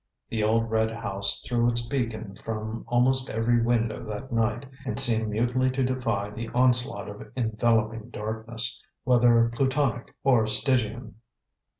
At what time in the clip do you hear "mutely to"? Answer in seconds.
5.29-5.83